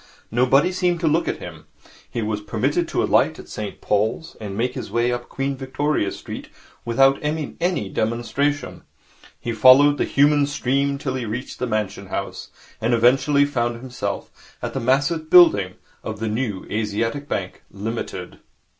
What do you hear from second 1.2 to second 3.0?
at him. He was permitted